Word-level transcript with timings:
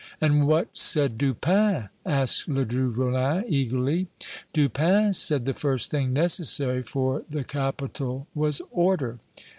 "And 0.19 0.47
what 0.47 0.69
said 0.75 1.15
Dupin?" 1.19 1.89
asked 2.07 2.49
Ledru 2.49 2.89
Rollin, 2.89 3.45
eagerly. 3.47 4.07
"Dupin 4.51 5.13
said 5.13 5.45
the 5.45 5.53
first 5.53 5.91
thing 5.91 6.11
necessary 6.11 6.81
for 6.81 7.23
the 7.29 7.43
capital 7.43 8.25
was 8.33 8.63
order. 8.71 9.19